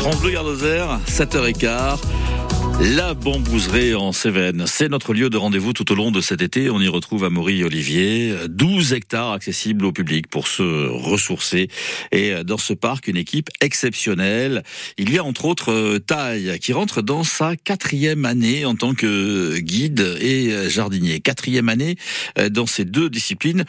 [0.00, 1.98] France Bleu Gardoser, 7h15.
[2.96, 6.70] La bambouserie en Cévennes, c'est notre lieu de rendez-vous tout au long de cet été.
[6.70, 11.68] On y retrouve Amaury Olivier, 12 hectares accessibles au public pour se ressourcer.
[12.12, 14.62] Et dans ce parc, une équipe exceptionnelle.
[14.96, 19.58] Il y a entre autres Taille qui rentre dans sa quatrième année en tant que
[19.58, 21.20] guide et jardinier.
[21.20, 21.96] Quatrième année
[22.50, 23.66] dans ces deux disciplines.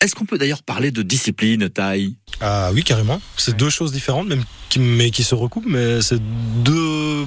[0.00, 3.20] Est-ce qu'on peut d'ailleurs parler de discipline, Taille Ah oui, carrément.
[3.36, 6.20] C'est deux choses différentes, même qui, mais qui se recoupent, mais c'est
[6.64, 7.24] deux,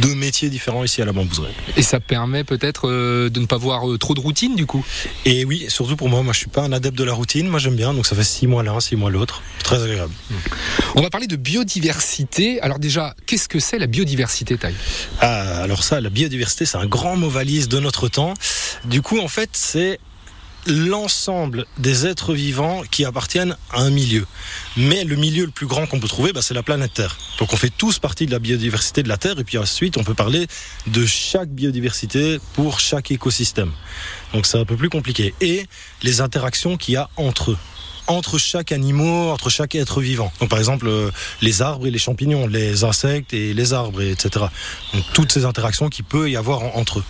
[0.00, 1.52] deux métiers différents ici à la bambouserie.
[1.76, 4.84] Et ça permet peut-être euh, de ne pas voir euh, trop de routine du coup?
[5.24, 7.60] Et oui, surtout pour moi, moi je suis pas un adepte de la routine, moi
[7.60, 9.42] j'aime bien, donc ça fait six mois l'un, six mois l'autre.
[9.62, 10.12] Très agréable.
[10.96, 12.60] On va parler de biodiversité.
[12.62, 14.74] Alors déjà, qu'est-ce que c'est la biodiversité, Taille
[15.20, 18.34] Ah, alors ça, la biodiversité, c'est un grand mot valise de notre temps.
[18.86, 20.00] Du coup, en fait, c'est
[20.66, 24.26] l'ensemble des êtres vivants qui appartiennent à un milieu.
[24.76, 27.16] Mais le milieu le plus grand qu'on peut trouver, bah, c'est la planète Terre.
[27.38, 30.04] Donc on fait tous partie de la biodiversité de la Terre, et puis ensuite on
[30.04, 30.46] peut parler
[30.86, 33.72] de chaque biodiversité pour chaque écosystème.
[34.32, 35.34] Donc c'est un peu plus compliqué.
[35.40, 35.66] Et
[36.02, 37.58] les interactions qu'il y a entre eux
[38.06, 40.32] entre chaque animal, entre chaque être vivant.
[40.40, 41.10] Donc par exemple euh,
[41.42, 44.46] les arbres et les champignons, les insectes et les arbres, etc.
[45.12, 47.04] Toutes ces interactions qu'il peut y avoir entre eux.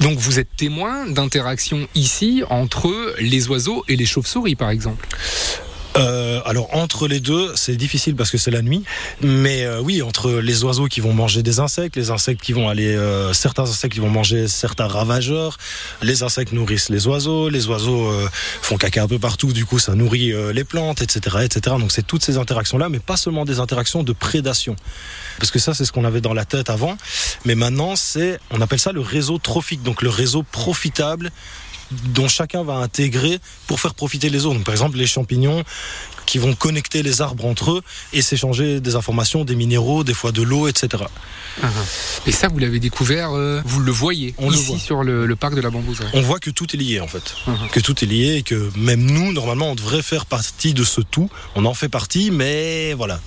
[0.00, 5.06] Donc vous êtes témoin d'interactions ici entre les oiseaux et les chauves-souris par exemple?
[5.96, 8.82] Euh, alors entre les deux, c'est difficile parce que c'est la nuit.
[9.20, 12.68] Mais euh, oui, entre les oiseaux qui vont manger des insectes, les insectes qui vont
[12.68, 15.58] aller, euh, certains insectes qui vont manger certains ravageurs,
[16.02, 18.28] les insectes nourrissent les oiseaux, les oiseaux euh,
[18.62, 21.76] font caca un peu partout, du coup ça nourrit euh, les plantes, etc., etc.
[21.78, 24.76] Donc c'est toutes ces interactions là, mais pas seulement des interactions de prédation,
[25.38, 26.96] parce que ça c'est ce qu'on avait dans la tête avant.
[27.44, 31.30] Mais maintenant c'est, on appelle ça le réseau trophique, donc le réseau profitable
[31.90, 34.56] dont chacun va intégrer pour faire profiter les autres.
[34.56, 35.64] Donc, par exemple, les champignons
[36.26, 40.32] qui vont connecter les arbres entre eux et s'échanger des informations, des minéraux, des fois
[40.32, 40.88] de l'eau, etc.
[41.62, 41.68] Uh -huh.
[42.28, 44.78] Et ça, vous l'avez découvert, euh, vous le voyez On ici le voit.
[44.78, 46.08] sur le, le, parc de la bambouserie.
[46.14, 47.70] On voit que tout est lié en fait, uh -huh.
[47.74, 51.00] que tout est lié et que même nous, normalement, on devrait faire partie de ce
[51.14, 51.28] tout.
[51.56, 53.18] On en fait partie, mais voilà,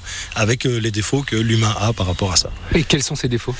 [0.44, 2.50] avec euh, les défauts que l'humain a par rapport à ça.
[2.74, 3.56] Et quels sont ces défauts?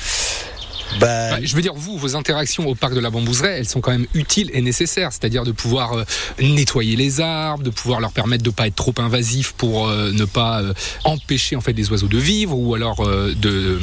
[1.00, 3.80] Bah, bah, je veux dire, vous, vos interactions au parc de la Bambouseraie, elles sont
[3.80, 5.12] quand même utiles et nécessaires.
[5.12, 6.04] C'est-à-dire de pouvoir euh,
[6.40, 10.12] nettoyer les arbres, de pouvoir leur permettre de ne pas être trop invasifs pour euh,
[10.12, 10.74] ne pas euh,
[11.04, 13.80] empêcher en fait les oiseaux de vivre ou alors de,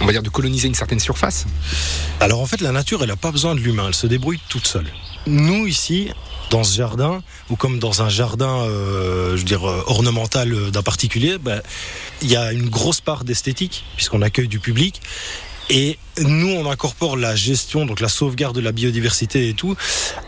[0.00, 1.46] on va dire, de coloniser une certaine surface.
[2.20, 3.84] Alors en fait, la nature, elle n'a pas besoin de l'humain.
[3.88, 4.86] Elle se débrouille toute seule.
[5.26, 6.10] Nous ici,
[6.50, 11.38] dans ce jardin, ou comme dans un jardin, euh, je veux dire, ornemental d'un particulier,
[11.38, 11.62] bah,
[12.22, 15.00] il y a une grosse part d'esthétique puisqu'on accueille du public.
[15.70, 19.76] Et nous, on incorpore la gestion, donc la sauvegarde de la biodiversité et tout,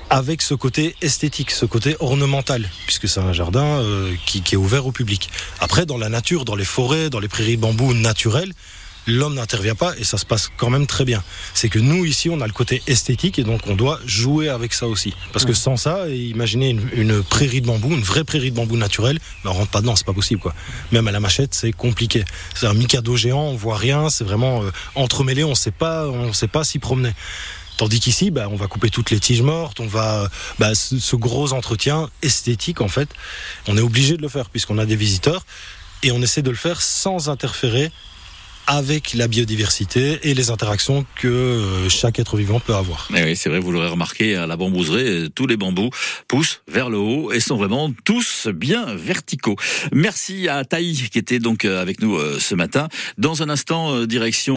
[0.09, 4.87] avec ce côté esthétique, ce côté ornemental, puisque c'est un jardin euh, qui, est ouvert
[4.87, 5.29] au public.
[5.61, 8.53] Après, dans la nature, dans les forêts, dans les prairies de bambou naturelles,
[9.07, 11.23] l'homme n'intervient pas et ça se passe quand même très bien.
[11.55, 14.75] C'est que nous, ici, on a le côté esthétique et donc on doit jouer avec
[14.75, 15.15] ça aussi.
[15.33, 18.77] Parce que sans ça, imaginez une, une prairie de bambou, une vraie prairie de bambou
[18.77, 20.55] naturelle, ben on rentre pas dedans, c'est pas possible quoi.
[20.93, 22.25] Même à la machette, c'est compliqué.
[22.55, 26.33] C'est un mikado géant, on voit rien, c'est vraiment euh, entremêlé, on sait pas, on
[26.33, 27.13] sait pas s'y promener.
[27.77, 31.15] Tandis qu'ici, bah, on va couper toutes les tiges mortes, on va bah, ce, ce
[31.15, 33.11] gros entretien esthétique en fait,
[33.69, 35.45] on est obligé de le faire puisqu'on a des visiteurs
[36.03, 37.91] et on essaie de le faire sans interférer
[38.67, 43.09] avec la biodiversité et les interactions que euh, chaque être vivant peut avoir.
[43.17, 45.91] Et oui, c'est vrai, vous l'aurez remarqué, à la bambouserie, tous les bambous
[46.29, 49.57] poussent vers le haut et sont vraiment tous bien verticaux.
[49.93, 52.89] Merci à Taï qui était donc avec nous ce matin.
[53.19, 54.37] Dans un instant, direction